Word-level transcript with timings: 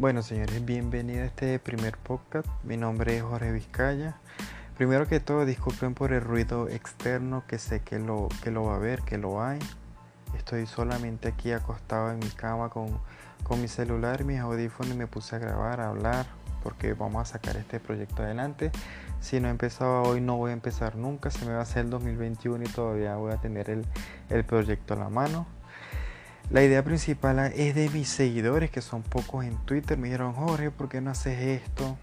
Bueno, 0.00 0.22
señores, 0.22 0.64
bienvenidos 0.64 1.20
a 1.20 1.26
este 1.26 1.58
primer 1.58 1.98
podcast. 1.98 2.48
Mi 2.64 2.78
nombre 2.78 3.18
es 3.18 3.22
Jorge 3.22 3.52
Vizcaya. 3.52 4.16
Primero 4.78 5.06
que 5.06 5.20
todo, 5.20 5.44
disculpen 5.44 5.92
por 5.92 6.14
el 6.14 6.22
ruido 6.22 6.70
externo 6.70 7.44
que 7.46 7.58
sé 7.58 7.80
que 7.82 7.98
lo, 7.98 8.30
que 8.42 8.50
lo 8.50 8.64
va 8.64 8.76
a 8.76 8.78
ver, 8.78 9.02
que 9.02 9.18
lo 9.18 9.42
hay. 9.42 9.58
Estoy 10.38 10.64
solamente 10.64 11.28
aquí 11.28 11.52
acostado 11.52 12.10
en 12.12 12.18
mi 12.18 12.30
cama 12.30 12.70
con, 12.70 12.98
con 13.42 13.60
mi 13.60 13.68
celular, 13.68 14.24
mis 14.24 14.40
audífonos 14.40 14.94
y 14.94 14.96
me 14.96 15.06
puse 15.06 15.36
a 15.36 15.38
grabar, 15.38 15.82
a 15.82 15.90
hablar, 15.90 16.24
porque 16.62 16.94
vamos 16.94 17.20
a 17.20 17.32
sacar 17.32 17.58
este 17.58 17.78
proyecto 17.78 18.22
adelante. 18.22 18.72
Si 19.20 19.38
no 19.38 19.48
he 19.48 19.50
empezado 19.50 20.04
hoy, 20.04 20.22
no 20.22 20.38
voy 20.38 20.52
a 20.52 20.54
empezar 20.54 20.96
nunca. 20.96 21.30
Se 21.30 21.44
me 21.44 21.52
va 21.52 21.58
a 21.58 21.62
hacer 21.64 21.84
el 21.84 21.90
2021 21.90 22.64
y 22.64 22.68
todavía 22.68 23.16
voy 23.16 23.32
a 23.34 23.36
tener 23.36 23.68
el, 23.68 23.84
el 24.30 24.44
proyecto 24.44 24.94
a 24.94 24.96
la 24.96 25.10
mano. 25.10 25.46
La 26.50 26.64
idea 26.64 26.82
principal 26.82 27.38
es 27.54 27.76
de 27.76 27.88
mis 27.90 28.08
seguidores, 28.08 28.72
que 28.72 28.80
son 28.80 29.02
pocos 29.02 29.44
en 29.44 29.56
Twitter. 29.58 29.96
Me 29.96 30.08
dijeron, 30.08 30.34
Jorge, 30.34 30.72
¿por 30.72 30.88
qué 30.88 31.00
no 31.00 31.12
haces 31.12 31.62
esto? 31.62 31.96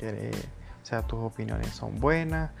O 0.00 0.86
sea, 0.86 1.02
tus 1.02 1.18
opiniones 1.18 1.70
son 1.70 1.98
buenas. 1.98 2.52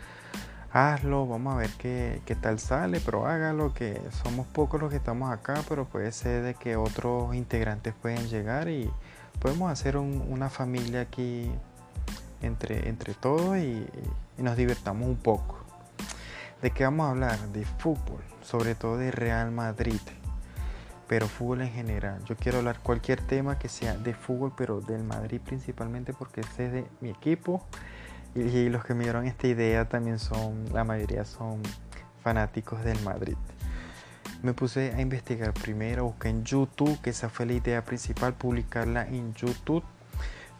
Hazlo, 0.72 1.24
vamos 1.28 1.54
a 1.54 1.58
ver 1.58 1.70
qué, 1.78 2.36
tal 2.40 2.58
sale, 2.58 2.98
pero 2.98 3.28
hágalo, 3.28 3.72
que 3.72 4.02
somos 4.24 4.48
pocos 4.48 4.80
los 4.80 4.90
que 4.90 4.96
estamos 4.96 5.32
acá, 5.32 5.62
pero 5.68 5.84
puede 5.84 6.10
ser 6.10 6.42
de 6.42 6.54
que 6.54 6.74
otros 6.74 7.32
integrantes 7.36 7.94
pueden 7.94 8.26
llegar 8.28 8.68
y 8.68 8.90
podemos 9.38 9.70
hacer 9.70 9.96
un, 9.96 10.20
una 10.28 10.50
familia 10.50 11.02
aquí 11.02 11.48
entre, 12.42 12.88
entre 12.88 13.14
todos 13.14 13.56
y, 13.56 13.86
y 14.36 14.42
nos 14.42 14.56
divertamos 14.56 15.06
un 15.06 15.16
poco. 15.16 15.58
¿De 16.60 16.72
qué 16.72 16.82
vamos 16.82 17.06
a 17.06 17.10
hablar? 17.10 17.38
De 17.52 17.64
fútbol, 17.64 18.24
sobre 18.42 18.74
todo 18.74 18.96
de 18.96 19.12
Real 19.12 19.52
Madrid 19.52 20.00
pero 21.14 21.28
fútbol 21.28 21.60
en 21.60 21.70
general. 21.70 22.24
Yo 22.24 22.34
quiero 22.34 22.58
hablar 22.58 22.80
cualquier 22.80 23.20
tema 23.20 23.56
que 23.56 23.68
sea 23.68 23.96
de 23.96 24.14
fútbol, 24.14 24.52
pero 24.56 24.80
del 24.80 25.04
Madrid 25.04 25.40
principalmente 25.40 26.12
porque 26.12 26.40
ese 26.40 26.66
es 26.66 26.72
de 26.72 26.86
mi 27.00 27.10
equipo 27.10 27.64
y, 28.34 28.68
los 28.68 28.84
que 28.84 28.94
me 28.94 29.04
dieron 29.04 29.24
esta 29.24 29.46
idea 29.46 29.88
también 29.88 30.18
son, 30.18 30.64
la 30.72 30.82
mayoría 30.82 31.24
son 31.24 31.62
fanáticos 32.20 32.82
del 32.82 33.00
Madrid. 33.02 33.36
Me 34.42 34.54
puse 34.54 34.92
a 34.92 35.00
investigar 35.00 35.54
primero, 35.54 36.06
busqué 36.06 36.30
en 36.30 36.42
YouTube, 36.42 37.00
que 37.00 37.10
esa 37.10 37.28
fue 37.28 37.46
la 37.46 37.52
idea 37.52 37.84
principal, 37.84 38.34
publicarla 38.34 39.06
en 39.06 39.34
YouTube. 39.34 39.84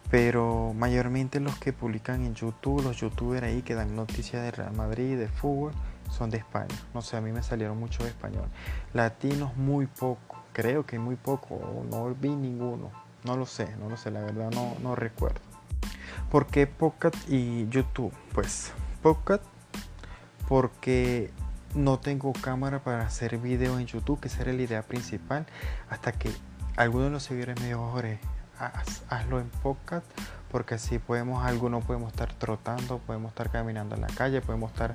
Pero 0.09 0.73
mayormente 0.73 1.41
los 1.41 1.59
que 1.59 1.73
publican 1.73 2.25
en 2.25 2.37
YouTube, 2.37 2.81
los 2.81 2.99
youtubers 2.99 3.43
ahí 3.43 3.63
que 3.63 3.75
dan 3.75 3.97
noticias 3.97 4.41
de 4.41 4.53
Real 4.53 4.73
Madrid, 4.73 5.19
de 5.19 5.27
fútbol, 5.27 5.73
son 6.11 6.31
de 6.31 6.39
España. 6.39 6.75
No 6.93 7.03
sé, 7.03 7.17
a 7.17 7.21
mí 7.21 7.33
me 7.33 7.43
salieron 7.43 7.79
mucho 7.79 8.03
de 8.03 8.11
español. 8.11 8.47
Latinos 8.93 9.57
muy 9.57 9.87
poco, 9.87 10.34
creo 10.55 10.87
que 10.87 10.99
muy 10.99 11.17
poco, 11.17 11.85
no 11.91 12.15
vi 12.15 12.31
ninguno. 12.31 12.91
No 13.25 13.37
lo 13.37 13.45
sé, 13.45 13.77
no 13.77 13.91
lo 13.91 13.99
sé, 13.99 14.11
la 14.11 14.21
verdad 14.21 14.51
no, 14.53 14.75
no 14.83 14.95
recuerdo. 14.95 15.41
¿Por 16.31 16.47
qué 16.47 16.67
Podcast 16.67 17.17
y 17.29 17.69
YouTube? 17.69 18.13
Pues 18.33 18.73
Podcast 19.03 19.43
porque 20.49 21.31
no 21.75 21.99
tengo 21.99 22.33
cámara 22.33 22.85
para 22.85 23.05
hacer 23.05 23.39
video 23.39 23.79
en 23.79 23.87
YouTube, 23.87 24.21
que 24.21 24.29
esa 24.29 24.43
era 24.43 24.53
la 24.53 24.63
idea 24.63 24.83
principal, 24.83 25.47
hasta 25.91 26.13
que 26.13 26.31
alguno 26.77 27.05
de 27.05 27.11
los 27.11 27.25
seguidores 27.25 27.61
me 27.61 27.67
dijo, 27.67 27.91
Jorge, 27.91 28.21
hazlo 29.09 29.41
en 29.41 29.49
podcast 29.49 30.07
porque 30.55 30.77
así 30.77 31.01
podemos, 31.01 31.45
algunos 31.45 31.85
podemos 31.85 32.13
estar 32.13 32.33
trotando, 32.33 32.99
podemos 32.99 33.31
estar 33.31 33.51
caminando 33.51 33.97
en 33.97 34.03
la 34.03 34.07
calle, 34.07 34.41
podemos 34.41 34.71
estar 34.71 34.95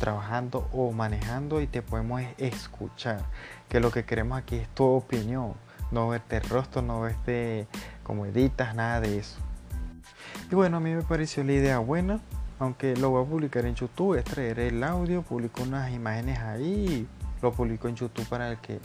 trabajando 0.00 0.68
o 0.72 0.90
manejando 0.90 1.60
y 1.60 1.68
te 1.68 1.80
podemos 1.80 2.22
escuchar. 2.38 3.22
Que 3.68 3.78
lo 3.78 3.92
que 3.92 4.04
queremos 4.04 4.36
aquí 4.36 4.56
es 4.56 4.68
tu 4.70 4.82
opinión, 4.82 5.52
no 5.92 6.08
verte 6.08 6.40
rostro, 6.40 6.82
no 6.82 7.02
verte 7.02 7.68
como 8.02 8.26
editas, 8.26 8.74
nada 8.74 9.00
de 9.00 9.18
eso. 9.18 9.38
Y 10.50 10.56
bueno, 10.56 10.78
a 10.78 10.80
mí 10.80 10.92
me 10.92 11.02
pareció 11.02 11.44
la 11.44 11.52
idea 11.52 11.78
buena, 11.78 12.18
aunque 12.58 12.96
lo 12.96 13.10
voy 13.10 13.24
a 13.24 13.28
publicar 13.28 13.64
en 13.64 13.76
YouTube, 13.76 14.18
extraeré 14.18 14.70
el 14.70 14.82
audio, 14.82 15.22
publico 15.22 15.62
unas 15.62 15.92
imágenes 15.92 16.40
ahí, 16.40 17.06
lo 17.42 17.52
publico 17.52 17.86
en 17.86 17.94
YouTube 17.94 18.26
para 18.26 18.50
el 18.50 18.58
que, 18.58 18.80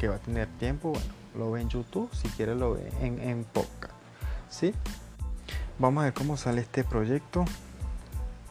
que 0.00 0.08
va 0.08 0.16
a 0.16 0.18
tener 0.18 0.48
tiempo, 0.58 0.90
bueno, 0.90 1.14
lo 1.36 1.52
ve 1.52 1.60
en 1.60 1.68
YouTube, 1.68 2.12
si 2.12 2.26
quiere 2.30 2.56
lo 2.56 2.74
ve 2.74 2.92
en, 3.00 3.20
en 3.20 3.44
podcast. 3.44 3.94
¿Sí? 4.50 4.74
Vamos 5.82 6.02
a 6.02 6.04
ver 6.04 6.14
cómo 6.14 6.36
sale 6.36 6.60
este 6.60 6.84
proyecto. 6.84 7.44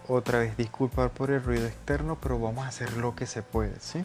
Otra 0.09 0.39
vez 0.39 0.57
disculpar 0.57 1.11
por 1.11 1.31
el 1.31 1.41
ruido 1.41 1.65
externo, 1.65 2.17
pero 2.21 2.37
vamos 2.37 2.65
a 2.65 2.67
hacer 2.67 2.97
lo 2.97 3.15
que 3.15 3.25
se 3.25 3.41
puede, 3.41 3.79
¿sí? 3.79 4.03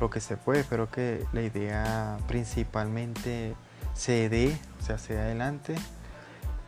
Lo 0.00 0.08
que 0.08 0.20
se 0.20 0.36
puede, 0.36 0.60
espero 0.60 0.88
que 0.88 1.26
la 1.32 1.42
idea 1.42 2.16
principalmente 2.28 3.56
se 3.92 4.28
dé, 4.28 4.56
o 4.80 4.84
sea, 4.84 4.98
se 4.98 5.18
adelante. 5.18 5.74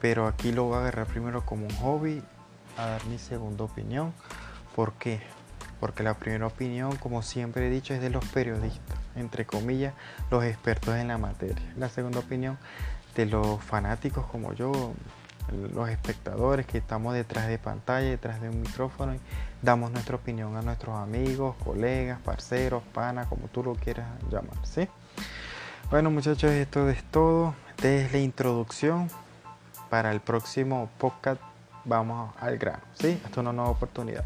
Pero 0.00 0.26
aquí 0.26 0.50
lo 0.50 0.64
voy 0.64 0.78
a 0.78 0.80
agarrar 0.80 1.06
primero 1.06 1.46
como 1.46 1.66
un 1.66 1.76
hobby, 1.76 2.20
a 2.76 2.86
dar 2.86 3.06
mi 3.06 3.18
segunda 3.18 3.62
opinión. 3.62 4.12
¿Por 4.74 4.94
qué? 4.94 5.20
Porque 5.78 6.02
la 6.02 6.14
primera 6.14 6.48
opinión, 6.48 6.96
como 6.96 7.22
siempre 7.22 7.68
he 7.68 7.70
dicho, 7.70 7.94
es 7.94 8.00
de 8.00 8.10
los 8.10 8.24
periodistas, 8.24 8.98
entre 9.14 9.46
comillas, 9.46 9.94
los 10.32 10.42
expertos 10.42 10.96
en 10.96 11.06
la 11.06 11.18
materia. 11.18 11.72
La 11.76 11.88
segunda 11.88 12.18
opinión 12.18 12.58
de 13.14 13.26
los 13.26 13.62
fanáticos 13.62 14.26
como 14.26 14.52
yo, 14.52 14.94
los 15.74 15.88
espectadores 15.88 16.66
que 16.66 16.78
estamos 16.78 17.14
detrás 17.14 17.48
de 17.48 17.58
pantalla, 17.58 18.08
detrás 18.08 18.40
de 18.40 18.48
un 18.48 18.60
micrófono 18.62 19.14
y 19.14 19.20
damos 19.62 19.90
nuestra 19.90 20.16
opinión 20.16 20.56
a 20.56 20.62
nuestros 20.62 20.96
amigos, 20.96 21.56
colegas, 21.64 22.20
parceros, 22.20 22.82
panas, 22.92 23.26
como 23.28 23.48
tú 23.48 23.62
lo 23.62 23.74
quieras 23.74 24.06
llamar, 24.30 24.56
¿sí? 24.64 24.88
Bueno 25.90 26.10
muchachos, 26.10 26.50
esto 26.52 26.88
es 26.88 27.02
todo. 27.04 27.54
Esta 27.70 27.88
es 27.88 28.12
la 28.12 28.18
introducción. 28.18 29.08
Para 29.88 30.12
el 30.12 30.20
próximo 30.20 30.88
podcast 30.98 31.40
vamos 31.84 32.32
al 32.38 32.58
grano, 32.58 32.82
¿sí? 32.94 33.20
Hasta 33.24 33.40
una 33.40 33.52
nueva 33.52 33.70
oportunidad. 33.70 34.24